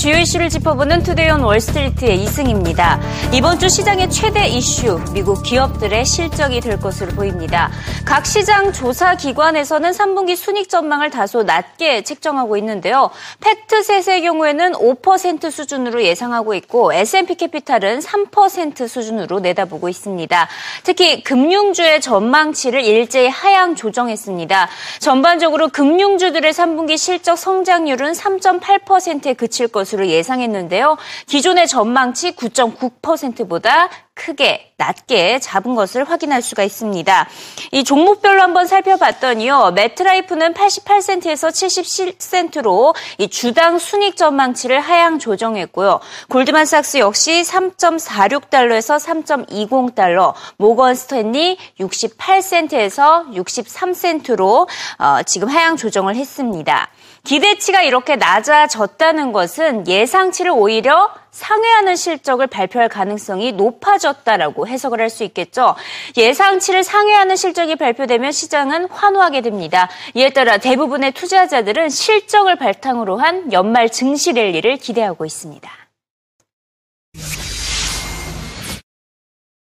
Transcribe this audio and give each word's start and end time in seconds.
주요 0.00 0.16
이슈를 0.16 0.48
짚어보는 0.48 1.02
투데이온 1.02 1.42
월스트리트의 1.42 2.22
이승입니다. 2.22 2.98
이번 3.34 3.58
주 3.58 3.68
시장의 3.68 4.08
최대 4.08 4.48
이슈, 4.48 4.98
미국 5.12 5.42
기업들의 5.42 6.06
실적이 6.06 6.62
될 6.62 6.80
것으로 6.80 7.12
보입니다. 7.12 7.70
각 8.06 8.24
시장 8.24 8.72
조사 8.72 9.14
기관에서는 9.14 9.90
3분기 9.90 10.36
순익 10.36 10.70
전망을 10.70 11.10
다소 11.10 11.42
낮게 11.42 12.00
책정하고 12.04 12.56
있는데요. 12.56 13.10
팩트셋의 13.40 14.22
경우에는 14.22 14.72
5% 14.72 15.50
수준으로 15.50 16.02
예상하고 16.02 16.54
있고 16.54 16.94
S&P 16.94 17.34
캐피탈은 17.34 17.98
3% 17.98 18.88
수준으로 18.88 19.40
내다보고 19.40 19.90
있습니다. 19.90 20.48
특히 20.82 21.22
금융주의 21.22 22.00
전망치를 22.00 22.82
일제히 22.82 23.28
하향 23.28 23.74
조정했습니다. 23.74 24.66
전반적으로 24.98 25.68
금융주들의 25.68 26.50
3분기 26.54 26.96
실적 26.96 27.36
성장률은 27.36 28.12
3.8%에 28.12 29.34
그칠 29.34 29.68
것으로 29.68 29.89
예상했는데요. 29.98 30.96
기존의 31.26 31.66
전망치 31.68 32.32
9.9%보다 32.32 33.88
크게 34.20 34.72
낮게 34.76 35.38
잡은 35.38 35.74
것을 35.74 36.04
확인할 36.04 36.42
수가 36.42 36.62
있습니다. 36.62 37.28
이 37.72 37.84
종목별로 37.84 38.42
한번 38.42 38.66
살펴봤더니요. 38.66 39.72
매트라이프는 39.72 40.52
88센트에서 40.52 41.48
77센트로 41.50 42.94
이 43.18 43.28
주당 43.28 43.78
순익 43.78 44.16
전망치를 44.16 44.80
하향 44.80 45.18
조정했고요. 45.18 46.00
골드만삭스 46.28 46.98
역시 46.98 47.42
3.46달러에서 47.42 48.98
3.20달러, 48.98 50.34
모건 50.58 50.94
스탠리 50.94 51.56
68센트에서 51.80 53.32
63센트로 53.34 54.68
어, 54.98 55.22
지금 55.24 55.48
하향 55.48 55.76
조정을 55.76 56.16
했습니다. 56.16 56.90
기대치가 57.24 57.82
이렇게 57.82 58.16
낮아졌다는 58.16 59.32
것은 59.32 59.86
예상치를 59.86 60.50
오히려 60.50 61.12
상회하는 61.30 61.94
실적을 61.94 62.46
발표할 62.46 62.88
가능성이 62.88 63.52
높아졌다라고 63.52 64.66
해석을 64.66 65.00
할 65.00 65.10
수 65.10 65.24
있겠죠. 65.24 65.74
예상치를 66.16 66.84
상회하는 66.84 67.34
실적이 67.34 67.74
발표되면 67.74 68.30
시장은 68.30 68.88
환호하게 68.90 69.40
됩니다. 69.40 69.88
이에 70.14 70.30
따라 70.30 70.56
대부분의 70.58 71.12
투자자들은 71.12 71.88
실적을 71.88 72.56
바탕으로 72.56 73.16
한 73.16 73.52
연말 73.52 73.90
증시 73.90 74.32
랠리를 74.32 74.76
기대하고 74.76 75.24
있습니다. 75.24 75.68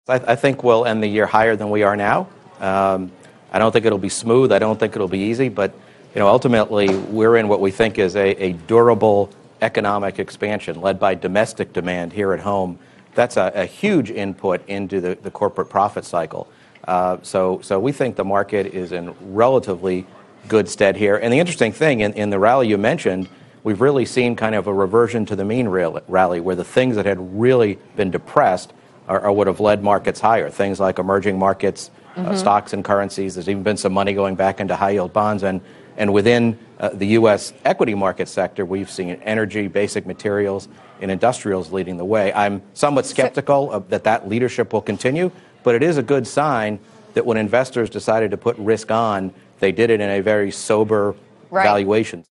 I, 0.08 0.36
think 0.36 0.62
we'll 0.62 0.84
end 0.86 1.02
the 1.02 1.08
year 1.08 1.26
higher 1.26 1.56
than 1.56 1.72
we 1.72 1.82
are 1.82 1.96
now. 1.96 2.26
Um, 2.60 3.10
I 3.52 3.58
don't 3.58 3.72
think 3.72 3.86
it'll 3.86 3.98
be 3.98 4.08
smooth. 4.08 4.52
I 4.52 4.58
don't 4.58 4.78
think 4.78 4.94
it'll 4.94 5.10
be 5.10 5.30
easy, 5.30 5.48
but 5.48 5.72
you 6.16 6.20
know, 6.20 6.28
ultimately, 6.28 6.96
we're 6.96 7.36
in 7.36 7.46
what 7.46 7.60
we 7.60 7.70
think 7.70 7.98
is 7.98 8.16
a, 8.16 8.30
a 8.42 8.52
durable 8.52 9.28
economic 9.60 10.18
expansion 10.18 10.80
led 10.80 10.98
by 10.98 11.14
domestic 11.14 11.74
demand 11.74 12.10
here 12.10 12.32
at 12.32 12.40
home. 12.40 12.78
That's 13.14 13.36
a, 13.36 13.52
a 13.54 13.66
huge 13.66 14.10
input 14.10 14.66
into 14.66 15.02
the, 15.02 15.18
the 15.22 15.30
corporate 15.30 15.68
profit 15.68 16.06
cycle. 16.06 16.48
Uh, 16.88 17.18
so, 17.20 17.60
so 17.60 17.78
we 17.78 17.92
think 17.92 18.16
the 18.16 18.24
market 18.24 18.64
is 18.64 18.92
in 18.92 19.14
relatively 19.34 20.06
good 20.48 20.70
stead 20.70 20.96
here. 20.96 21.16
And 21.16 21.30
the 21.30 21.38
interesting 21.38 21.70
thing 21.70 22.00
in, 22.00 22.14
in 22.14 22.30
the 22.30 22.38
rally 22.38 22.66
you 22.66 22.78
mentioned, 22.78 23.28
we've 23.62 23.82
really 23.82 24.06
seen 24.06 24.36
kind 24.36 24.54
of 24.54 24.68
a 24.68 24.72
reversion 24.72 25.26
to 25.26 25.36
the 25.36 25.44
mean 25.44 25.68
rally 25.68 26.40
where 26.40 26.56
the 26.56 26.64
things 26.64 26.96
that 26.96 27.04
had 27.04 27.38
really 27.38 27.78
been 27.94 28.10
depressed 28.10 28.72
are, 29.06 29.20
are 29.20 29.32
what 29.32 29.48
have 29.48 29.60
led 29.60 29.82
markets 29.82 30.20
higher. 30.20 30.48
Things 30.48 30.80
like 30.80 30.98
emerging 30.98 31.38
markets, 31.38 31.90
mm-hmm. 32.14 32.30
uh, 32.30 32.36
stocks 32.36 32.72
and 32.72 32.82
currencies. 32.82 33.34
There's 33.34 33.50
even 33.50 33.62
been 33.62 33.76
some 33.76 33.92
money 33.92 34.14
going 34.14 34.34
back 34.34 34.60
into 34.60 34.74
high 34.76 34.92
yield 34.92 35.12
bonds 35.12 35.42
and 35.42 35.60
and 35.96 36.12
within 36.12 36.58
uh, 36.78 36.90
the 36.90 37.06
U.S. 37.08 37.52
equity 37.64 37.94
market 37.94 38.28
sector, 38.28 38.64
we've 38.64 38.90
seen 38.90 39.10
energy, 39.22 39.66
basic 39.68 40.06
materials, 40.06 40.68
and 41.00 41.10
industrials 41.10 41.72
leading 41.72 41.96
the 41.96 42.04
way. 42.04 42.32
I'm 42.32 42.62
somewhat 42.74 43.06
skeptical 43.06 43.70
of, 43.72 43.88
that 43.90 44.04
that 44.04 44.28
leadership 44.28 44.72
will 44.72 44.82
continue, 44.82 45.30
but 45.62 45.74
it 45.74 45.82
is 45.82 45.96
a 45.96 46.02
good 46.02 46.26
sign 46.26 46.78
that 47.14 47.24
when 47.24 47.38
investors 47.38 47.88
decided 47.88 48.30
to 48.30 48.36
put 48.36 48.56
risk 48.58 48.90
on, 48.90 49.32
they 49.58 49.72
did 49.72 49.90
it 49.90 50.00
in 50.00 50.10
a 50.10 50.20
very 50.20 50.50
sober 50.50 51.14
right. 51.50 51.64
valuation. 51.64 52.24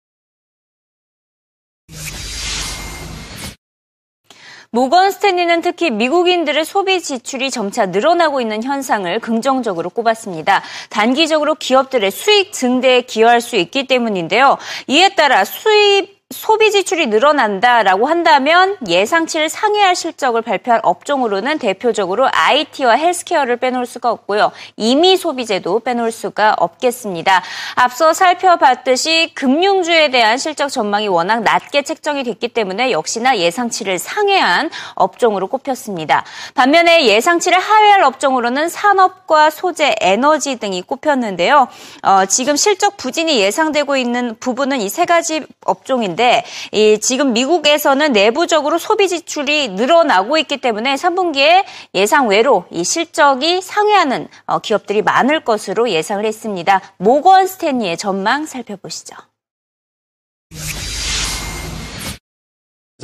모건 4.74 5.10
스탠리는 5.10 5.60
특히 5.60 5.90
미국인들의 5.90 6.64
소비 6.64 7.02
지출이 7.02 7.50
점차 7.50 7.84
늘어나고 7.84 8.40
있는 8.40 8.64
현상을 8.64 9.20
긍정적으로 9.20 9.90
꼽았습니다. 9.90 10.62
단기적으로 10.88 11.54
기업들의 11.56 12.10
수익 12.10 12.54
증대에 12.54 13.02
기여할 13.02 13.42
수 13.42 13.56
있기 13.56 13.86
때문인데요. 13.86 14.56
이에 14.86 15.10
따라 15.10 15.44
수입 15.44 16.21
소비 16.32 16.70
지출이 16.70 17.08
늘어난다라고 17.08 18.06
한다면 18.06 18.76
예상치를 18.86 19.48
상회할 19.48 19.96
실적을 19.96 20.40
발표할 20.42 20.80
업종으로는 20.82 21.58
대표적으로 21.58 22.28
IT와 22.30 22.92
헬스케어를 22.94 23.56
빼놓을 23.56 23.84
수가 23.86 24.10
없고요. 24.10 24.52
이미 24.76 25.16
소비재도 25.16 25.80
빼놓을 25.80 26.12
수가 26.12 26.54
없겠습니다. 26.58 27.42
앞서 27.74 28.12
살펴봤듯이 28.12 29.32
금융주에 29.34 30.10
대한 30.10 30.38
실적 30.38 30.68
전망이 30.68 31.08
워낙 31.08 31.42
낮게 31.42 31.82
책정이 31.82 32.24
됐기 32.24 32.48
때문에 32.48 32.92
역시나 32.92 33.38
예상치를 33.38 33.98
상회한 33.98 34.70
업종으로 34.94 35.48
꼽혔습니다. 35.48 36.24
반면에 36.54 37.06
예상치를 37.06 37.58
하회할 37.58 38.02
업종으로는 38.02 38.68
산업과 38.68 39.50
소재, 39.50 39.94
에너지 40.00 40.56
등이 40.56 40.82
꼽혔는데요. 40.82 41.68
어, 42.02 42.26
지금 42.26 42.56
실적 42.56 42.96
부진이 42.96 43.38
예상되고 43.40 43.96
있는 43.96 44.36
부분은 44.38 44.80
이 44.80 44.92
세 44.92 45.06
가지 45.06 45.40
업종인데 45.64 46.21
있는데 46.22 46.44
이 46.70 46.98
지금 47.00 47.32
미국에서는 47.32 48.12
내부적으로 48.12 48.78
소비 48.78 49.08
지출이 49.08 49.70
늘어나고 49.70 50.38
있기 50.38 50.58
때문에 50.58 50.94
3분기에 50.94 51.64
예상 51.94 52.28
외로 52.28 52.64
이 52.70 52.84
실적이 52.84 53.60
상회하는 53.60 54.28
어, 54.46 54.60
기업들이 54.60 55.02
많을 55.02 55.40
것으로 55.40 55.90
예상을 55.90 56.24
했습니다. 56.24 56.80
모건 56.98 57.46
스탠리의 57.46 57.96
전망 57.96 58.46
살펴보시죠. 58.46 59.16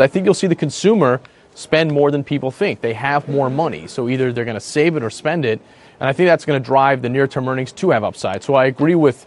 I 0.00 0.06
think 0.06 0.28
you'll 0.28 0.38
see 0.38 0.46
the 0.46 0.54
consumer 0.54 1.18
spend 1.56 1.90
more 1.90 2.12
than 2.12 2.22
people 2.22 2.52
think. 2.52 2.80
They 2.82 2.94
have 2.94 3.28
more 3.28 3.50
money, 3.50 3.88
so 3.88 4.08
either 4.08 4.32
they're 4.32 4.46
going 4.46 4.54
to 4.54 4.64
save 4.64 4.94
it 4.96 5.02
or 5.02 5.10
spend 5.10 5.44
it, 5.44 5.58
and 5.98 6.08
I 6.08 6.12
think 6.12 6.28
that's 6.28 6.46
going 6.46 6.62
to 6.62 6.64
drive 6.64 7.02
the 7.02 7.08
near-term 7.08 7.48
earnings 7.48 7.72
to 7.82 7.90
have 7.90 8.04
upside. 8.04 8.44
So 8.44 8.54
I 8.54 8.66
agree 8.66 8.94
with 8.94 9.26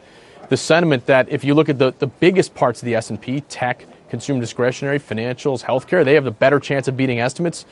the 0.51 0.57
sentiment 0.57 1.05
that 1.05 1.29
if 1.29 1.45
you 1.45 1.53
look 1.53 1.69
at 1.69 1.79
the, 1.79 1.93
the 1.99 2.07
biggest 2.07 2.53
parts 2.53 2.81
of 2.81 2.85
the 2.85 2.93
S&P, 2.95 3.39
tech, 3.39 3.85
consumer 4.09 4.41
discretionary, 4.41 4.99
financials, 4.99 5.63
healthcare, 5.63 6.03
they 6.03 6.13
have 6.13 6.25
a 6.25 6.31
better 6.31 6.59
chance 6.59 6.89
of 6.89 6.97
beating 6.97 7.21
estimates 7.21 7.65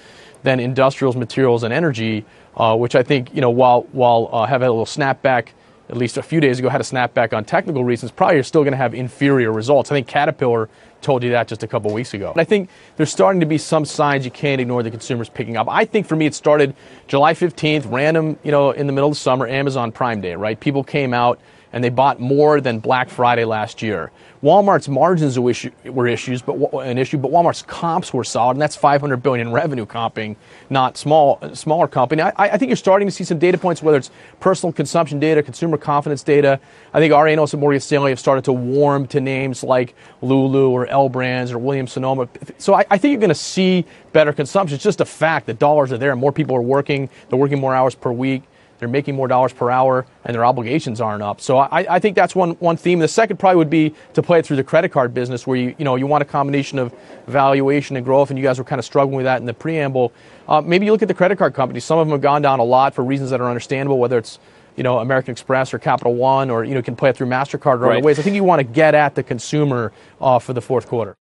than 0.44 0.62
industrials, 0.62 1.18
materials, 1.18 1.63
and 1.63 1.73
energy, 1.73 2.23
uh, 2.56 2.73
which 2.78 2.95
I 2.95 3.03
think, 3.03 3.35
you 3.35 3.41
know, 3.41 3.50
while, 3.50 3.81
while 3.91 4.29
uh, 4.31 4.45
have 4.45 4.62
a 4.62 4.69
little 4.69 4.85
snapback 4.85 5.50
at 5.89 5.97
least 5.97 6.18
a 6.18 6.23
few 6.23 6.39
days 6.39 6.59
ago 6.59 6.69
had 6.69 6.79
a 6.79 6.85
snapback 6.85 7.34
on 7.34 7.44
technical 7.44 7.84
reasons, 7.84 8.12
probably 8.12 8.35
you're 8.35 8.44
still 8.44 8.62
going 8.62 8.72
to 8.72 8.78
have 8.78 8.94
inferior 8.94 9.51
results. 9.51 9.91
I 9.91 9.95
think 9.95 10.07
Caterpillar 10.07 10.69
told 11.01 11.22
you 11.23 11.31
that 11.31 11.50
just 11.50 11.63
a 11.63 11.68
couple 11.68 11.91
weeks 11.91 12.13
ago. 12.13 12.31
I 12.38 12.45
think 12.45 12.69
there's 12.95 13.12
starting 13.12 13.41
to 13.41 13.45
be 13.45 13.57
some 13.57 13.84
signs 13.84 14.23
you 14.23 14.31
can't 14.31 14.62
ignore 14.62 14.84
the 14.84 14.91
consumers 14.91 15.28
picking 15.28 15.57
up. 15.57 15.68
I 15.68 15.84
think 15.84 16.06
for 16.06 16.16
me 16.16 16.28
it 16.28 16.35
started 16.35 16.75
July 17.07 17.34
15th, 17.34 17.91
random, 17.91 18.38
you 18.44 18.51
know, 18.51 18.72
in 18.72 18.88
the 18.88 18.94
middle 18.94 19.09
of 19.09 19.16
the 19.16 19.19
summer, 19.19 19.47
Amazon 19.47 19.91
Prime 19.91 20.22
Day, 20.22 20.35
right? 20.35 20.57
People 20.57 20.84
came 20.84 21.13
out 21.13 21.41
and 21.74 21.84
they 21.84 21.90
bought 21.90 22.19
more 22.19 22.62
than 22.62 22.80
Black 22.80 23.09
Friday 23.09 23.46
last 23.46 23.81
year. 23.81 24.12
Walmart's 24.41 24.88
margins 24.88 25.38
were 25.38 26.07
issues, 26.07 26.41
but 26.41 26.56
an 26.75 26.97
issue, 26.97 27.18
but 27.18 27.30
Walmart's 27.30 27.62
comps 27.62 28.13
were 28.13 28.24
solid, 28.24 28.52
and 28.52 28.62
that's 28.62 28.75
500 28.75 29.18
billion 29.18 29.47
in 29.47 29.53
revenue 29.53 29.85
comping, 29.85 30.38
not 30.69 30.97
small, 30.97 31.40
smaller 31.53 31.90
company. 31.90 32.22
I, 32.22 32.31
I, 32.38 32.57
think 32.57 32.69
you're 32.69 32.78
starting 32.78 33.06
to 33.06 33.12
see 33.12 33.25
some 33.25 33.38
data 33.38 33.57
points, 33.57 33.84
whether 33.84 33.97
it's 33.97 34.12
personal 34.40 34.72
consumption 34.72 35.19
data, 35.19 35.44
consumer 35.44 35.78
confidence 35.78 36.24
data. 36.24 36.57
I 36.94 37.00
think 37.00 37.13
our 37.13 37.28
analysts 37.28 37.53
at 37.53 37.59
Morgan 37.59 37.81
Stanley 37.81 38.12
have 38.12 38.19
started 38.19 38.46
to 38.46 38.53
warm 38.53 39.07
to 39.07 39.19
names 39.19 39.62
like 39.62 39.94
Lulu 40.22 40.69
or 40.69 40.88
L 40.88 41.10
Brands 41.10 41.51
or 41.51 41.57
Williams 41.57 41.92
Sonoma. 41.92 42.30
So 42.60 42.74
I, 42.74 42.86
I 42.89 42.98
think 42.98 43.12
you're 43.12 43.19
going 43.19 43.30
to 43.30 43.36
see 43.36 43.83
better 44.13 44.31
consumption. 44.31 44.75
It's 44.75 44.83
just 44.86 45.01
a 45.01 45.06
fact 45.06 45.48
that 45.48 45.60
dollars 45.60 45.92
are 45.92 45.98
there, 45.98 46.12
and 46.12 46.19
more 46.19 46.31
people 46.31 46.56
are 46.56 46.62
working. 46.62 47.10
They're 47.27 47.39
working 47.39 47.60
more 47.60 47.75
hours 47.75 47.94
per 47.94 48.12
week. 48.12 48.44
They're 48.79 48.87
making 48.87 49.15
more 49.15 49.27
dollars 49.27 49.53
per 49.53 49.69
hour, 49.69 50.05
and 50.23 50.33
their 50.33 50.45
obligations 50.45 51.01
aren't 51.01 51.21
up. 51.21 51.41
So 51.41 51.57
I, 51.57 51.95
I 51.95 51.99
think 51.99 52.15
that's 52.15 52.33
one, 52.33 52.51
one 52.51 52.77
theme. 52.77 52.99
The 52.99 53.07
second 53.07 53.37
probably 53.37 53.57
would 53.57 53.69
be 53.69 53.93
to 54.13 54.23
play 54.23 54.39
it 54.39 54.45
through 54.45 54.55
the 54.55 54.63
credit 54.63 54.89
card 54.89 55.13
business, 55.13 55.45
where 55.45 55.57
you 55.57 55.75
you 55.77 55.85
know 55.85 55.95
you 55.95 56.07
want 56.07 56.21
a 56.21 56.25
combination 56.25 56.79
of 56.79 56.93
valuation 57.27 57.97
and 57.97 58.05
growth, 58.05 58.29
and 58.29 58.39
you 58.39 58.43
guys 58.43 58.57
were 58.57 58.63
kind 58.63 58.79
of 58.79 58.85
struggling 58.85 59.17
with 59.17 59.25
that 59.25 59.41
in 59.41 59.45
the 59.45 59.53
preamble. 59.53 60.13
Uh, 60.47 60.61
maybe 60.61 60.85
you 60.85 60.91
look 60.91 61.01
at 61.01 61.07
the 61.07 61.13
credit 61.13 61.37
card 61.37 61.53
companies. 61.53 61.83
Some 61.83 61.99
of 61.99 62.07
them 62.07 62.13
have 62.13 62.21
gone 62.21 62.41
down 62.41 62.59
a 62.59 62.63
lot 62.63 62.95
for 62.95 63.03
reasons 63.03 63.29
that 63.29 63.41
are 63.41 63.47
understandable, 63.47 63.99
whether 63.99 64.17
it's 64.17 64.39
you 64.77 64.83
know 64.83 64.99
American 64.99 65.33
Express 65.33 65.73
or 65.73 65.79
Capital 65.79 66.15
One, 66.15 66.49
or 66.49 66.63
you 66.63 66.73
know 66.73 66.81
can 66.81 66.95
play 66.95 67.09
it 67.09 67.17
through 67.17 67.27
Mastercard 67.27 67.75
or 67.75 67.79
right. 67.79 67.97
other 67.97 68.05
ways. 68.05 68.17
I 68.17 68.21
think 68.21 68.35
you 68.35 68.45
want 68.45 68.59
to 68.59 68.63
get 68.63 68.95
at 68.95 69.15
the 69.15 69.23
consumer 69.23 69.91
uh, 70.21 70.39
for 70.39 70.53
the 70.53 70.61
fourth 70.61 70.87
quarter. 70.87 71.15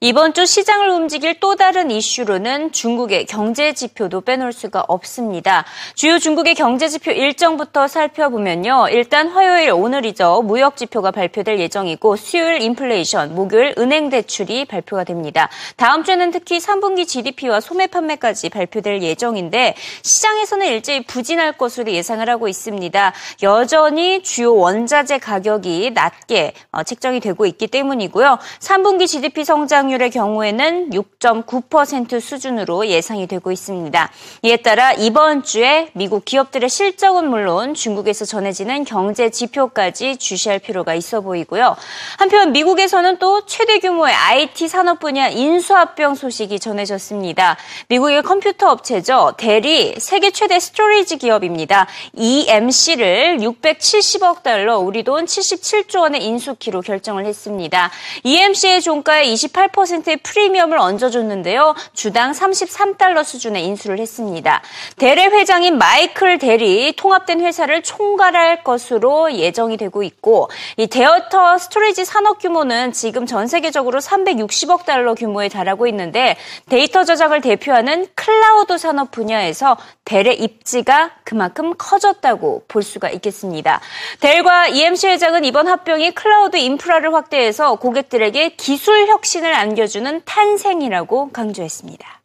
이번 0.00 0.34
주 0.34 0.44
시장을 0.44 0.90
움직일 0.90 1.40
또 1.40 1.56
다른 1.56 1.90
이슈로는 1.90 2.72
중국의 2.72 3.24
경제 3.24 3.72
지표도 3.72 4.20
빼놓을 4.20 4.52
수가 4.52 4.84
없습니다. 4.88 5.64
주요 5.94 6.18
중국의 6.18 6.54
경제 6.54 6.86
지표 6.88 7.12
일정부터 7.12 7.88
살펴보면요. 7.88 8.88
일단 8.90 9.28
화요일 9.28 9.70
오늘이죠. 9.70 10.42
무역 10.42 10.76
지표가 10.76 11.12
발표될 11.12 11.58
예정이고 11.60 12.16
수요일 12.16 12.60
인플레이션, 12.60 13.34
목요일 13.34 13.74
은행 13.78 14.10
대출이 14.10 14.66
발표가 14.66 15.02
됩니다. 15.02 15.48
다음 15.76 16.04
주에는 16.04 16.30
특히 16.30 16.58
3분기 16.58 17.08
GDP와 17.08 17.60
소매 17.60 17.86
판매까지 17.86 18.50
발표될 18.50 19.00
예정인데 19.00 19.76
시장에서는 20.02 20.66
일제히 20.66 21.04
부진할 21.06 21.52
것으로 21.52 21.90
예상을 21.90 22.28
하고 22.28 22.48
있습니다. 22.48 23.14
여전히 23.42 24.22
주요 24.22 24.54
원자재 24.54 25.20
가격이 25.20 25.92
낮게 25.94 26.52
어, 26.72 26.82
책정이 26.82 27.20
되고 27.20 27.46
있기 27.46 27.68
때문이고요. 27.68 28.38
3분기 28.60 29.06
GDP 29.06 29.44
성장 29.46 29.85
성장률의 29.86 30.10
경우에는 30.10 30.90
6.9% 30.90 32.20
수준으로 32.20 32.86
예상이 32.86 33.26
되고 33.26 33.50
있습니다. 33.50 34.10
이에 34.42 34.56
따라 34.58 34.92
이번 34.92 35.42
주에 35.42 35.90
미국 35.94 36.24
기업들의 36.24 36.68
실적은 36.68 37.28
물론 37.28 37.74
중국에서 37.74 38.24
전해지는 38.24 38.84
경제 38.84 39.30
지표까지 39.30 40.16
주시할 40.16 40.58
필요가 40.58 40.94
있어 40.94 41.20
보이고요. 41.20 41.76
한편 42.18 42.52
미국에서는 42.52 43.18
또 43.18 43.46
최대 43.46 43.78
규모의 43.78 44.14
IT 44.14 44.68
산업 44.68 45.00
분야 45.00 45.28
인수합병 45.28 46.14
소식이 46.14 46.60
전해졌습니다. 46.60 47.56
미국의 47.88 48.22
컴퓨터 48.22 48.70
업체죠. 48.70 49.34
델이 49.38 49.96
세계 49.98 50.30
최대 50.30 50.58
스토리지 50.58 51.18
기업입니다. 51.18 51.86
EMC를 52.14 53.38
670억 53.38 54.42
달러, 54.42 54.78
우리 54.78 55.02
돈 55.02 55.24
77조 55.24 56.00
원에 56.00 56.24
인수키로 56.24 56.80
결정을 56.82 57.24
했습니다. 57.24 57.90
EMC의 58.24 58.82
종가의 58.82 59.32
28 59.32 59.68
8%의 59.76 60.16
프리미엄을 60.18 60.78
얹어줬는데요. 60.78 61.74
주당 61.92 62.32
33달러 62.32 63.22
수준에 63.22 63.64
인수를 63.64 63.98
했습니다. 63.98 64.62
델의 64.96 65.26
회장인 65.26 65.78
마이클 65.78 66.38
델이 66.38 66.94
통합된 66.96 67.40
회사를 67.40 67.82
총괄할 67.82 68.64
것으로 68.64 69.32
예정이 69.34 69.76
되고 69.76 70.02
있고 70.02 70.48
이 70.76 70.86
데이터 70.86 71.58
스토리지 71.58 72.04
산업 72.04 72.38
규모는 72.38 72.92
지금 72.92 73.26
전 73.26 73.46
세계적으로 73.46 74.00
360억 74.00 74.84
달러 74.84 75.14
규모에 75.14 75.48
달하고 75.48 75.86
있는데 75.88 76.36
데이터 76.68 77.04
저장을 77.04 77.40
대표하는 77.40 78.06
클라우드 78.14 78.78
산업 78.78 79.10
분야에서 79.10 79.76
델의 80.04 80.40
입지가 80.40 81.10
그만큼 81.24 81.74
커졌다고 81.76 82.64
볼 82.68 82.82
수가 82.82 83.10
있겠습니다. 83.10 83.80
델과 84.20 84.68
EMC 84.68 85.08
회장은 85.08 85.44
이번 85.44 85.66
합병이 85.66 86.12
클라우드 86.12 86.56
인프라를 86.56 87.12
확대해서 87.12 87.74
고객들에게 87.74 88.50
기술 88.50 89.08
혁신을 89.08 89.52
안겨주는 89.65 90.21
탄생이라고 90.25 91.31
강조했습니다. 91.31 92.21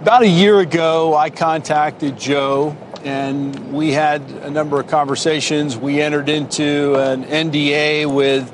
About 0.00 0.22
a 0.22 0.28
year 0.28 0.60
ago, 0.60 1.14
I 1.16 1.30
contacted 1.30 2.18
Joe 2.18 2.76
and 3.04 3.72
we 3.72 3.92
had 3.92 4.20
a 4.42 4.50
number 4.50 4.78
of 4.78 4.86
conversations. 4.86 5.78
We 5.78 6.00
entered 6.00 6.28
into 6.28 6.94
an 6.96 7.24
NDA 7.24 8.06
with 8.12 8.50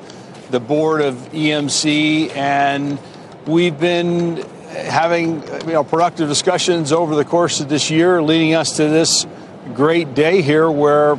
the 0.51 0.59
board 0.59 1.01
of 1.01 1.15
EMC 1.31 2.35
and 2.35 2.99
we've 3.47 3.79
been 3.79 4.45
having 4.69 5.43
you 5.65 5.73
know 5.73 5.83
productive 5.83 6.29
discussions 6.29 6.91
over 6.91 7.15
the 7.15 7.25
course 7.25 7.59
of 7.59 7.69
this 7.69 7.89
year 7.89 8.21
leading 8.21 8.53
us 8.53 8.77
to 8.77 8.87
this 8.87 9.25
great 9.73 10.13
day 10.13 10.41
here 10.41 10.69
where 10.69 11.17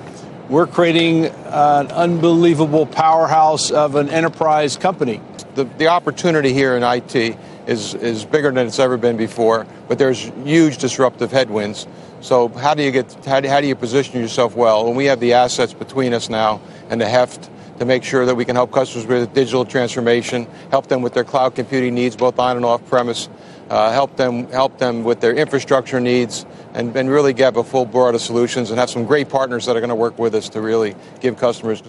we're 0.50 0.68
creating 0.68 1.26
an 1.26 1.92
unbelievable 1.92 2.86
powerhouse 2.86 3.70
of 3.72 3.96
an 3.96 4.10
enterprise 4.10 4.78
company. 4.78 5.22
The, 5.56 5.66
the 5.66 5.88
opportunity 5.88 6.54
here 6.54 6.76
in 6.78 6.84
IT 6.84 7.38
is, 7.68 7.94
is 7.96 8.24
bigger 8.24 8.52
than 8.52 8.68
it's 8.68 8.80
ever 8.80 8.98
been 8.98 9.18
before, 9.18 9.68
but 9.88 9.98
there's 9.98 10.32
huge 10.46 10.78
disruptive 10.78 11.32
headwinds. 11.32 11.88
So 12.22 12.48
how 12.48 12.74
do 12.74 12.84
you 12.84 12.92
get 12.92 13.14
how 13.26 13.42
do, 13.42 13.50
how 13.50 13.62
do 13.62 13.68
you 13.68 13.76
position 13.76 14.20
yourself 14.22 14.56
well? 14.56 14.88
And 14.88 14.96
we 14.96 15.06
have 15.06 15.20
the 15.20 15.34
assets 15.34 15.74
between 15.74 16.14
us 16.14 16.30
now 16.30 16.62
and 16.90 17.00
the 17.00 17.08
heft 17.08 17.50
to 17.80 17.86
make 17.86 18.04
sure 18.04 18.26
that 18.26 18.36
we 18.36 18.46
can 18.46 18.56
help 18.56 18.72
customers 18.72 19.06
with 19.06 19.34
digital 19.34 19.66
transformation, 19.66 20.48
help 20.72 20.88
them 20.88 21.02
with 21.02 21.14
their 21.14 21.24
cloud 21.24 21.56
computing 21.56 21.94
needs, 21.94 22.16
both 22.16 22.40
on 22.40 22.56
and 22.56 22.66
off 22.66 22.84
premise, 22.88 23.30
uh, 23.70 23.92
help 23.92 24.16
them 24.16 24.48
help 24.50 24.78
them 24.78 25.04
with 25.04 25.20
their 25.20 25.34
infrastructure 25.34 26.00
needs, 26.00 26.46
and, 26.74 26.96
and 26.96 27.10
really 27.10 27.34
get 27.34 27.56
a 27.58 27.64
full 27.64 27.86
of 28.16 28.22
solutions 28.22 28.70
and 28.70 28.80
have 28.80 28.90
some 28.90 29.06
great 29.06 29.30
partners 29.30 29.66
that 29.66 29.76
are 29.76 29.80
going 29.80 29.90
to 29.90 29.96
work 29.96 30.18
with 30.18 30.36
us 30.36 30.50
to 30.50 30.62
really 30.62 30.96
give 31.22 31.38
customers. 31.38 31.82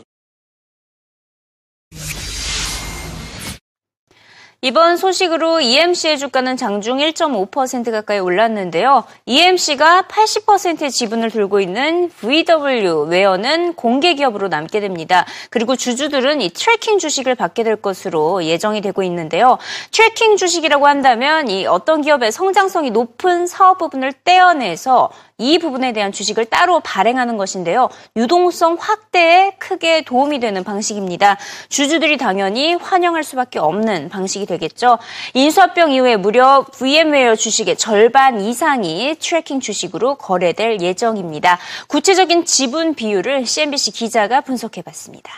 이번 4.60 4.96
소식으로 4.96 5.60
EMC의 5.60 6.18
주가는 6.18 6.56
장중 6.56 6.98
1.5% 6.98 7.92
가까이 7.92 8.18
올랐는데요. 8.18 9.04
EMC가 9.24 10.06
80%의 10.08 10.90
지분을 10.90 11.30
들고 11.30 11.60
있는 11.60 12.08
VM웨어는 12.08 13.74
공개 13.74 14.14
기업으로 14.14 14.48
남게 14.48 14.80
됩니다. 14.80 15.24
그리고 15.50 15.76
주주들은 15.76 16.40
이 16.40 16.50
tracking 16.50 16.98
주식을 16.98 17.36
받게 17.36 17.62
될 17.62 17.76
것으로 17.76 18.42
예정이 18.42 18.80
되고 18.80 19.04
있는데요. 19.04 19.58
tracking 19.92 20.36
주식이라고 20.36 20.88
한다면 20.88 21.48
이 21.48 21.64
어떤 21.64 22.02
기업의 22.02 22.32
성장성이 22.32 22.90
높은 22.90 23.46
사업 23.46 23.78
부분을 23.78 24.12
떼어내서 24.24 25.10
이 25.38 25.58
부분에 25.58 25.92
대한 25.92 26.10
주식을 26.10 26.46
따로 26.46 26.80
발행하는 26.80 27.36
것인데요. 27.36 27.88
유동성 28.16 28.76
확대에 28.78 29.52
크게 29.58 30.02
도움이 30.02 30.40
되는 30.40 30.64
방식입니다. 30.64 31.38
주주들이 31.68 32.16
당연히 32.16 32.74
환영할 32.74 33.22
수밖에 33.22 33.60
없는 33.60 34.08
방식이 34.08 34.46
되겠죠. 34.46 34.98
인수합병 35.34 35.92
이후에 35.92 36.16
무려 36.16 36.66
VM웨어 36.72 37.36
주식의 37.36 37.76
절반 37.76 38.40
이상이 38.40 39.14
tracking 39.20 39.60
주식으로 39.60 40.16
거래될 40.16 40.80
예정입니다. 40.80 41.58
구체적인 41.86 42.44
지분 42.44 42.94
비율을 42.94 43.46
CNBC 43.46 43.92
기자가 43.92 44.40
분석해 44.40 44.82
봤습니다. 44.82 45.32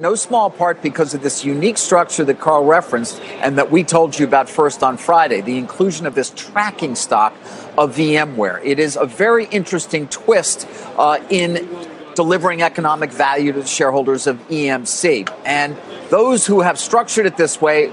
No 0.00 0.14
small 0.14 0.48
part 0.48 0.80
because 0.80 1.12
of 1.14 1.22
this 1.22 1.44
unique 1.44 1.76
structure 1.76 2.22
that 2.22 2.38
Carl 2.38 2.64
referenced 2.64 3.20
and 3.40 3.58
that 3.58 3.72
we 3.72 3.82
told 3.82 4.16
you 4.16 4.24
about 4.24 4.48
first 4.48 4.84
on 4.84 4.96
Friday, 4.96 5.40
the 5.40 5.58
inclusion 5.58 6.06
of 6.06 6.14
this 6.14 6.30
tracking 6.36 6.94
stock 6.94 7.34
of 7.76 7.96
VMware. 7.96 8.64
It 8.64 8.78
is 8.78 8.94
a 8.94 9.06
very 9.06 9.46
interesting 9.46 10.06
twist 10.06 10.68
uh, 10.96 11.18
in 11.30 11.68
delivering 12.14 12.62
economic 12.62 13.10
value 13.10 13.52
to 13.52 13.60
the 13.62 13.66
shareholders 13.66 14.28
of 14.28 14.38
EMC. 14.46 15.36
And 15.44 15.76
those 16.10 16.46
who 16.46 16.60
have 16.60 16.78
structured 16.78 17.26
it 17.26 17.36
this 17.36 17.60
way, 17.60 17.92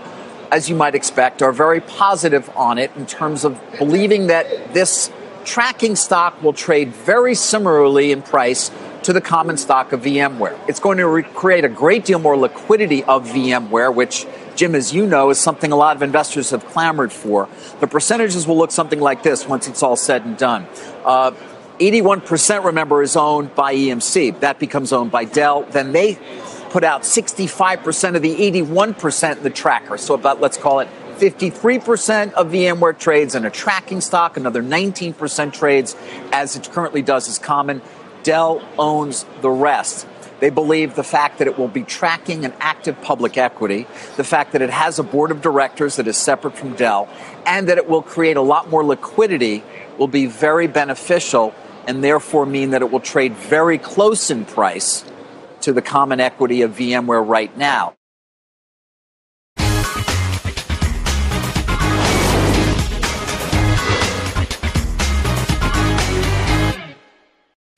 as 0.51 0.69
you 0.69 0.75
might 0.75 0.93
expect, 0.93 1.41
are 1.41 1.51
very 1.51 1.81
positive 1.81 2.51
on 2.55 2.77
it 2.77 2.91
in 2.95 3.07
terms 3.07 3.43
of 3.43 3.59
believing 3.79 4.27
that 4.27 4.75
this 4.75 5.11
tracking 5.43 5.95
stock 5.95 6.39
will 6.43 6.53
trade 6.53 6.89
very 6.89 7.33
similarly 7.33 8.11
in 8.11 8.21
price 8.21 8.69
to 9.05 9.13
the 9.13 9.21
common 9.21 9.55
stock 9.55 9.91
of 9.91 10.01
VMware. 10.01 10.57
It's 10.67 10.79
going 10.79 10.97
to 10.97 11.07
re- 11.07 11.21
create 11.21 11.63
a 11.63 11.69
great 11.69 12.05
deal 12.05 12.17
more 12.17 12.35
liquidity 12.35 13.03
of 13.03 13.27
VMware, 13.27 13.93
which 13.93 14.25
Jim, 14.55 14.73
as 14.73 14.93
you 14.93 15.05
know, 15.05 15.29
is 15.29 15.39
something 15.39 15.71
a 15.71 15.75
lot 15.75 15.95
of 15.95 16.01
investors 16.01 16.49
have 16.49 16.65
clamored 16.65 17.13
for. 17.13 17.47
The 17.81 17.87
percentages 17.87 18.47
will 18.47 18.57
look 18.57 18.71
something 18.71 18.99
like 18.99 19.21
this 19.21 19.47
once 19.47 19.67
it's 19.67 19.83
all 19.83 19.95
said 19.95 20.25
and 20.25 20.35
done. 20.35 20.65
Uh, 21.03 21.31
81%, 21.79 22.63
remember, 22.63 23.03
is 23.03 23.15
owned 23.15 23.53
by 23.53 23.75
EMC. 23.75 24.39
That 24.39 24.57
becomes 24.57 24.91
owned 24.91 25.11
by 25.11 25.25
Dell. 25.25 25.63
Then 25.63 25.91
they 25.91 26.17
put 26.71 26.83
out 26.83 27.03
65% 27.03 28.15
of 28.15 28.23
the 28.23 28.35
81% 28.35 29.37
in 29.37 29.43
the 29.43 29.49
tracker. 29.51 29.99
So 29.99 30.15
about, 30.15 30.41
let's 30.41 30.57
call 30.57 30.79
it 30.79 30.87
53% 31.17 32.33
of 32.33 32.47
VMware 32.47 32.97
trades 32.97 33.35
in 33.35 33.45
a 33.45 33.51
tracking 33.51 34.01
stock, 34.01 34.35
another 34.35 34.63
19% 34.63 35.53
trades 35.53 35.95
as 36.31 36.55
it 36.55 36.71
currently 36.71 37.03
does 37.03 37.29
as 37.29 37.37
common. 37.37 37.81
Dell 38.25 38.67
owns 38.79 39.23
the 39.41 39.51
rest. 39.51 40.07
They 40.39 40.49
believe 40.49 40.95
the 40.95 41.03
fact 41.03 41.37
that 41.37 41.47
it 41.47 41.59
will 41.59 41.67
be 41.67 41.83
tracking 41.83 42.43
an 42.43 42.53
active 42.59 42.99
public 43.01 43.37
equity, 43.37 43.87
the 44.17 44.23
fact 44.23 44.51
that 44.51 44.63
it 44.63 44.71
has 44.71 44.97
a 44.99 45.03
board 45.03 45.29
of 45.29 45.41
directors 45.41 45.95
that 45.95 46.07
is 46.07 46.17
separate 46.17 46.57
from 46.57 46.73
Dell, 46.73 47.07
and 47.45 47.69
that 47.69 47.77
it 47.77 47.87
will 47.87 48.01
create 48.01 48.35
a 48.35 48.41
lot 48.41 48.69
more 48.69 48.83
liquidity 48.83 49.63
will 49.99 50.07
be 50.07 50.25
very 50.25 50.67
beneficial 50.67 51.53
and 51.87 52.03
therefore 52.03 52.47
mean 52.47 52.71
that 52.71 52.81
it 52.81 52.91
will 52.91 52.99
trade 52.99 53.33
very 53.33 53.77
close 53.77 54.31
in 54.31 54.43
price 54.43 55.05
to 55.61 55.71
the 55.71 55.81
common 55.81 56.19
equity 56.19 56.63
of 56.63 56.75
VMware 56.75 57.25
right 57.25 57.55
now. 57.55 57.93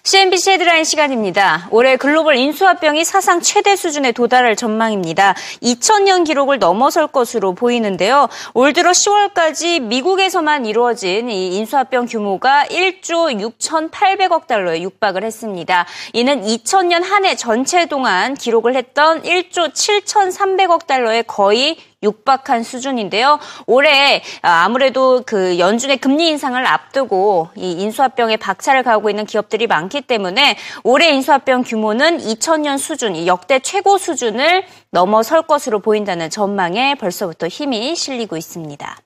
CNBC 0.08 0.52
헤드라인 0.52 0.86
시간입니다. 0.86 1.68
올해 1.70 1.98
글로벌 1.98 2.38
인수합병이 2.38 3.04
사상 3.04 3.42
최대 3.42 3.76
수준에 3.76 4.14
도달할 4.14 4.56
전망입니다. 4.56 5.36
2000년 5.62 6.26
기록을 6.26 6.60
넘어설 6.60 7.08
것으로 7.08 7.54
보이는데요. 7.54 8.30
올 8.54 8.72
들어 8.72 8.92
10월까지 8.92 9.82
미국에서만 9.82 10.66
이루어진 10.66 11.30
이 11.30 11.58
인수합병 11.58 12.06
규모가 12.06 12.68
1조 12.70 13.38
6,800억 13.60 14.48
달러에 14.48 14.82
육박을 14.82 15.26
했습니다. 15.26 15.86
이는 16.14 16.42
2000년 16.42 17.04
한 17.04 17.26
해 17.26 17.36
전체 17.36 17.86
동안 17.88 18.34
기록을 18.34 18.78
했던 18.78 19.24
1조 19.24 19.74
7,300억 19.74 20.88
달러의 20.88 21.24
거의 21.24 21.76
육박한 22.04 22.64
수준인데요. 22.64 23.40
올해 23.66 24.22
아무래도 24.42 25.24
그 25.26 25.58
연준의 25.58 25.98
금리 25.98 26.30
인상을 26.30 26.64
앞두고 26.66 27.50
이 27.56 27.72
인수합병에 27.72 28.38
박차를 28.38 28.84
가하고 28.84 29.10
있는 29.10 29.26
기업들이 29.26 29.68
많기 29.68 30.02
때문에 30.02 30.58
올해 30.84 31.10
인수합병 31.10 31.64
규모는 31.64 32.20
2000년 32.20 32.78
수준, 32.78 33.26
역대 33.26 33.60
최고 33.60 33.98
수준을 33.98 34.66
넘어설 34.92 35.42
것으로 35.42 35.80
보인다는 35.80 36.30
전망에 36.30 36.96
벌써부터 36.96 37.48
힘이 37.48 37.96
실리고 37.96 38.38
있습니다. 38.38 38.98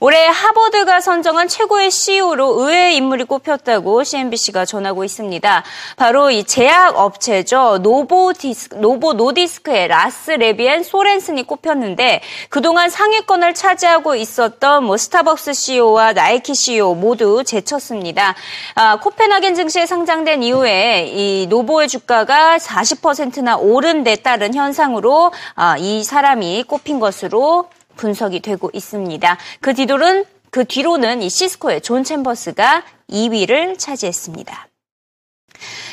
올해 0.00 0.26
하버드가 0.26 1.00
선정한 1.00 1.48
최고의 1.48 1.90
CEO로 1.90 2.60
의외의 2.60 2.96
인물이 2.96 3.24
꼽혔다고 3.24 4.02
CNBC가 4.02 4.64
전하고 4.64 5.04
있습니다. 5.04 5.62
바로 5.96 6.30
이 6.30 6.44
제약 6.44 6.98
업체죠. 6.98 7.78
노보 7.82 8.32
디스크, 8.32 8.76
노보 8.76 9.12
노디스크의 9.12 9.88
라스 9.88 10.32
레비엔 10.32 10.82
소렌슨이 10.82 11.46
꼽혔는데 11.46 12.20
그동안 12.48 12.90
상위권을 12.90 13.54
차지하고 13.54 14.16
있었던 14.16 14.84
뭐 14.84 14.96
스타벅스 14.96 15.52
CEO와 15.52 16.14
나이키 16.14 16.54
CEO 16.54 16.94
모두 16.94 17.44
제쳤습니다. 17.44 18.34
아, 18.74 18.96
코펜하겐 18.96 19.54
증시에 19.54 19.86
상장된 19.86 20.42
이후에 20.42 21.06
이 21.12 21.46
노보의 21.48 21.88
주가가 21.88 22.58
40%나 22.58 23.56
오른 23.56 24.02
데 24.02 24.16
따른 24.16 24.54
현상으로 24.54 25.32
아, 25.54 25.76
이 25.78 26.02
사람이 26.02 26.64
꼽힌 26.64 26.98
것으로 26.98 27.68
분석이 27.96 28.40
되고 28.40 28.70
있습니다. 28.72 29.38
그 29.60 29.74
뒤로는 29.74 30.24
그 30.50 30.64
뒤로는 30.64 31.22
이 31.22 31.30
시스코의 31.30 31.80
존 31.80 32.04
챔버스가 32.04 32.84
2위를 33.08 33.78
차지했습니다. 33.78 34.71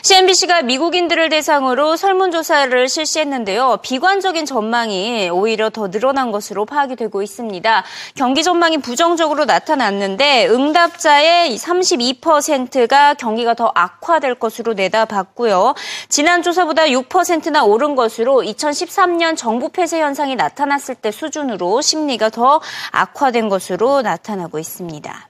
CNBC가 0.01 0.61
미국인들을 0.61 1.29
대상으로 1.29 1.95
설문조사를 1.95 2.87
실시했는데요. 2.87 3.79
비관적인 3.81 4.45
전망이 4.45 5.29
오히려 5.29 5.69
더 5.69 5.89
늘어난 5.89 6.31
것으로 6.31 6.65
파악이 6.65 6.95
되고 6.95 7.21
있습니다. 7.21 7.83
경기 8.15 8.43
전망이 8.43 8.77
부정적으로 8.79 9.45
나타났는데 9.45 10.47
응답자의 10.47 11.55
32%가 11.57 13.13
경기가 13.15 13.53
더 13.53 13.71
악화될 13.75 14.35
것으로 14.35 14.73
내다봤고요. 14.73 15.75
지난 16.07 16.41
조사보다 16.41 16.85
6%나 16.85 17.63
오른 17.63 17.95
것으로 17.95 18.41
2013년 18.41 19.37
정부 19.37 19.69
폐쇄 19.69 19.99
현상이 20.01 20.35
나타났을 20.35 20.95
때 20.95 21.11
수준으로 21.11 21.81
심리가 21.81 22.29
더 22.29 22.61
악화된 22.91 23.49
것으로 23.49 24.01
나타나고 24.01 24.59
있습니다. 24.59 25.28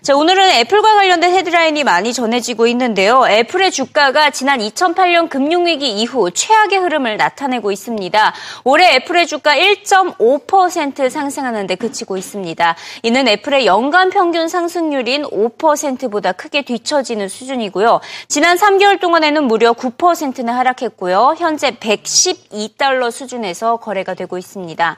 자, 0.00 0.14
오늘은 0.14 0.50
애플과 0.50 0.94
관련된 0.94 1.34
헤드라인이 1.34 1.82
많이 1.82 2.12
전해지고 2.12 2.68
있는데요. 2.68 3.26
애플의 3.28 3.72
주가가 3.72 4.30
지난 4.30 4.60
2008년 4.60 5.28
금융위기 5.28 5.90
이후 5.90 6.30
최악의 6.30 6.78
흐름을 6.78 7.16
나타내고 7.16 7.72
있습니다. 7.72 8.32
올해 8.62 8.94
애플의 8.94 9.26
주가 9.26 9.56
1.5% 9.56 11.10
상승하는데 11.10 11.74
그치고 11.74 12.16
있습니다. 12.16 12.76
이는 13.02 13.26
애플의 13.26 13.66
연간 13.66 14.10
평균 14.10 14.46
상승률인 14.46 15.24
5%보다 15.24 16.30
크게 16.30 16.62
뒤처지는 16.62 17.28
수준이고요. 17.28 18.00
지난 18.28 18.56
3개월 18.56 19.00
동안에는 19.00 19.44
무려 19.44 19.72
9%나 19.72 20.56
하락했고요. 20.58 21.34
현재 21.38 21.72
112달러 21.72 23.10
수준에서 23.10 23.78
거래가 23.78 24.14
되고 24.14 24.38
있습니다. 24.38 24.96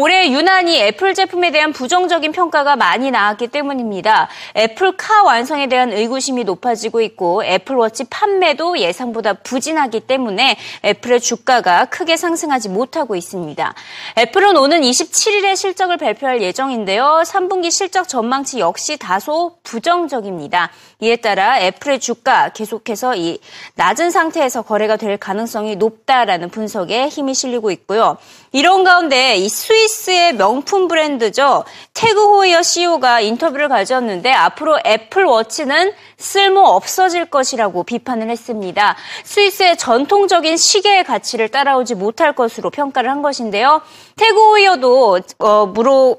올해 0.00 0.30
유난히 0.30 0.80
애플 0.80 1.12
제품에 1.12 1.50
대한 1.50 1.72
부정적인 1.72 2.30
평가가 2.30 2.76
많이 2.76 3.10
나왔기 3.10 3.48
때문입니다. 3.48 4.28
애플카 4.56 5.24
완성에 5.24 5.66
대한 5.66 5.92
의구심이 5.92 6.44
높아지고 6.44 7.00
있고 7.00 7.44
애플워치 7.44 8.04
판매도 8.04 8.78
예상보다 8.78 9.32
부진하기 9.32 9.98
때문에 10.06 10.56
애플의 10.84 11.18
주가가 11.18 11.86
크게 11.86 12.16
상승하지 12.16 12.68
못하고 12.68 13.16
있습니다. 13.16 13.74
애플은 14.18 14.56
오는 14.56 14.82
27일에 14.82 15.56
실적을 15.56 15.96
발표할 15.96 16.42
예정인데요. 16.42 17.24
3분기 17.26 17.72
실적 17.72 18.06
전망치 18.06 18.60
역시 18.60 18.98
다소 18.98 19.56
부정적입니다. 19.64 20.70
이에 21.00 21.16
따라 21.16 21.60
애플의 21.60 21.98
주가 21.98 22.50
계속해서 22.50 23.16
이 23.16 23.40
낮은 23.74 24.12
상태에서 24.12 24.62
거래가 24.62 24.96
될 24.96 25.16
가능성이 25.16 25.74
높다라는 25.74 26.50
분석에 26.50 27.08
힘이 27.08 27.34
실리고 27.34 27.72
있고요. 27.72 28.16
이런 28.52 28.84
가운데 28.84 29.36
이 29.36 29.48
스위스의 29.48 30.34
명품 30.34 30.88
브랜드죠. 30.88 31.64
태그 31.94 32.36
호이어 32.36 32.62
CEO가 32.62 33.20
인터뷰를 33.20 33.68
가졌는데 33.68 34.32
앞으로 34.32 34.78
애플 34.86 35.24
워치는 35.24 35.92
쓸모 36.16 36.60
없어질 36.60 37.26
것이라고 37.26 37.84
비판을 37.84 38.30
했습니다. 38.30 38.96
스위스의 39.24 39.76
전통적인 39.76 40.56
시계의 40.56 41.04
가치를 41.04 41.48
따라오지 41.48 41.94
못할 41.94 42.34
것으로 42.34 42.70
평가를 42.70 43.10
한 43.10 43.22
것인데요. 43.22 43.82
태그 44.16 44.34
호이어도 44.34 45.20
어, 45.38 45.72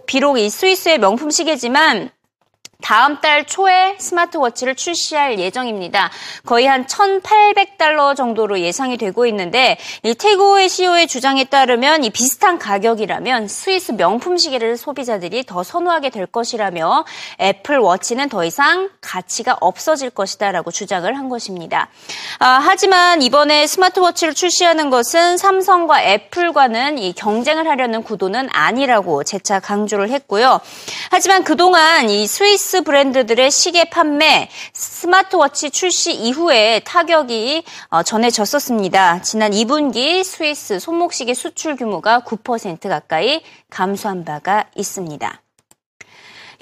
비록 0.06 0.38
이 0.38 0.50
스위스의 0.50 1.00
명품 1.00 1.30
시계지만 1.30 2.12
다음 2.82 3.20
달 3.20 3.46
초에 3.46 3.98
스마트워치를 4.00 4.74
출시할 4.74 5.38
예정입니다. 5.38 6.10
거의 6.46 6.66
한 6.66 6.86
1,800달러 6.86 8.16
정도로 8.16 8.62
예상이 8.62 8.98
되고 8.98 9.26
있는데 9.26 9.78
이 10.02 10.16
태그 10.16 10.45
호이어 10.45 10.70
CEO의 10.70 11.08
주장에 11.08 11.44
따르면 11.44 12.06
이 12.06 12.10
비슷한 12.10 12.58
가격이라면 12.58 13.50
스위스 13.50 13.92
명품 13.92 14.38
시계를 14.38 14.78
소비자들이 14.78 15.44
더 15.46 15.62
선호하게 15.62 16.10
될 16.10 16.26
것이라며 16.26 17.04
애플 17.42 17.80
워치는 17.80 18.30
더 18.30 18.46
이상 18.46 18.90
가치가 19.02 19.58
없어질 19.60 20.10
것이다라고 20.10 20.72
주장을 20.72 21.14
한 21.18 21.28
것입니다. 21.28 21.90
아, 22.40 22.62
하지만 22.64 23.22
이번에 23.22 23.68
스마트워치를 23.68 24.34
출시하는 24.34 24.90
것은 24.90 25.38
삼성과 25.38 26.02
애플과는 26.04 26.98
이 26.98 27.12
경쟁을 27.12 27.68
하려는 27.68 28.04
구도는 28.04 28.48
아니라고 28.54 29.26
재차 29.26 29.60
강조를 29.60 30.10
했고요. 30.12 30.62
하지만 31.12 31.44
그동안 31.44 32.10
이 32.10 32.26
스위스 32.26 32.69
스위스 32.70 32.84
브랜드들의 32.84 33.50
시계 33.50 33.90
판매, 33.90 34.48
스마트워치 34.74 35.72
출시 35.72 36.14
이후에 36.14 36.82
타격이 36.82 37.64
어, 37.90 38.04
전해졌었습니다. 38.04 39.24
지난 39.24 39.52
2분기 39.54 40.24
스위스 40.24 40.80
손목시계 40.80 41.34
수출 41.34 41.76
규모가 41.76 42.20
9% 42.20 42.88
가까이 42.88 43.42
감소한 43.72 44.24
바가 44.24 44.66
있습니다. 44.76 45.42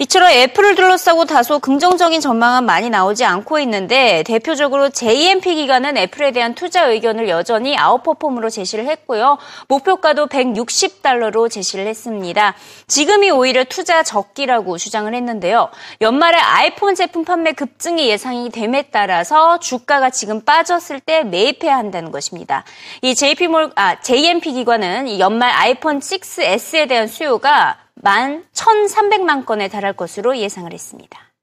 이처럼 0.00 0.30
애플을 0.30 0.76
둘러싸고 0.76 1.24
다소 1.24 1.58
긍정적인 1.58 2.20
전망은 2.20 2.62
많이 2.62 2.88
나오지 2.88 3.24
않고 3.24 3.58
있는데 3.58 4.22
대표적으로 4.22 4.90
JMP 4.90 5.56
기관은 5.56 5.96
애플에 5.96 6.30
대한 6.30 6.54
투자 6.54 6.86
의견을 6.86 7.28
여전히 7.28 7.76
아웃퍼폼으로 7.76 8.48
제시를 8.48 8.86
했고요. 8.86 9.38
목표가도 9.66 10.28
160달러로 10.28 11.50
제시를 11.50 11.88
했습니다. 11.88 12.54
지금이 12.86 13.32
오히려 13.32 13.64
투자 13.64 14.04
적기라고 14.04 14.78
주장을 14.78 15.12
했는데요. 15.12 15.68
연말에 16.00 16.38
아이폰 16.38 16.94
제품 16.94 17.24
판매 17.24 17.50
급증이 17.50 18.08
예상이 18.08 18.50
됨에 18.50 18.90
따라서 18.92 19.58
주가가 19.58 20.10
지금 20.10 20.42
빠졌을 20.42 21.00
때 21.00 21.24
매입해야 21.24 21.76
한다는 21.76 22.12
것입니다. 22.12 22.62
이 23.02 23.16
JP 23.16 23.48
몰, 23.48 23.72
아, 23.74 24.00
JMP 24.00 24.52
기관은 24.52 25.18
연말 25.18 25.50
아이폰 25.50 25.98
6S에 25.98 26.88
대한 26.88 27.08
수요가 27.08 27.78
만 27.97 28.43
1,300만 28.53 29.45
건에 29.45 29.67
달할 29.67 29.93
것으로 29.93 30.37
예상을 30.37 30.71
했습니다. 30.71 31.33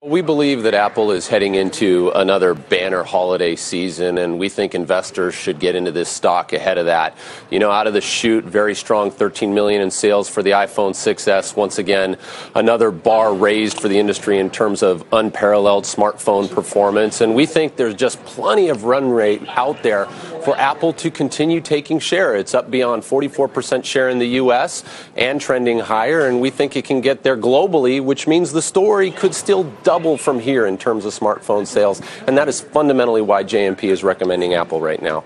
We 0.00 0.22
believe 0.22 0.62
that 0.62 0.74
Apple 0.74 1.10
is 1.10 1.26
heading 1.26 1.56
into 1.56 2.12
another 2.14 2.54
banner 2.54 3.02
holiday 3.02 3.56
season, 3.56 4.16
and 4.16 4.38
we 4.38 4.48
think 4.48 4.72
investors 4.72 5.34
should 5.34 5.58
get 5.58 5.74
into 5.74 5.90
this 5.90 6.08
stock 6.08 6.52
ahead 6.52 6.78
of 6.78 6.86
that. 6.86 7.16
You 7.50 7.58
know, 7.58 7.72
out 7.72 7.88
of 7.88 7.94
the 7.94 8.00
chute, 8.00 8.44
very 8.44 8.76
strong 8.76 9.10
13 9.10 9.52
million 9.52 9.82
in 9.82 9.90
sales 9.90 10.28
for 10.28 10.40
the 10.40 10.52
iPhone 10.52 10.94
6s. 10.94 11.56
Once 11.56 11.78
again, 11.78 12.16
another 12.54 12.92
bar 12.92 13.34
raised 13.34 13.80
for 13.80 13.88
the 13.88 13.98
industry 13.98 14.38
in 14.38 14.50
terms 14.50 14.84
of 14.84 15.04
unparalleled 15.12 15.82
smartphone 15.82 16.48
performance, 16.48 17.20
and 17.20 17.34
we 17.34 17.44
think 17.44 17.74
there's 17.74 17.94
just 17.94 18.24
plenty 18.24 18.68
of 18.68 18.84
run 18.84 19.10
rate 19.10 19.42
out 19.48 19.82
there 19.82 20.06
for 20.43 20.57
Apple 20.57 20.93
to 20.93 21.09
continue 21.09 21.61
taking 21.61 21.99
share. 21.99 22.35
It's 22.35 22.53
up 22.53 22.69
beyond 22.69 23.03
44% 23.03 23.83
share 23.83 24.09
in 24.09 24.19
the 24.19 24.27
U.S. 24.43 24.83
and 25.15 25.39
trending 25.39 25.79
higher, 25.79 26.27
and 26.27 26.41
we 26.41 26.49
think 26.49 26.75
it 26.75 26.85
can 26.85 27.01
get 27.01 27.23
there 27.23 27.37
globally, 27.37 28.03
which 28.03 28.27
means 28.27 28.51
the 28.51 28.61
story 28.61 29.11
could 29.11 29.33
still 29.33 29.63
double 29.83 30.17
from 30.17 30.39
here 30.39 30.65
in 30.65 30.77
terms 30.77 31.05
of 31.05 31.13
smartphone 31.13 31.65
sales. 31.65 32.01
And 32.27 32.37
that 32.37 32.47
is 32.47 32.61
fundamentally 32.61 33.21
why 33.21 33.43
JMP 33.43 33.83
is 33.85 34.03
recommending 34.03 34.53
Apple 34.53 34.81
right 34.81 35.01
now. 35.01 35.23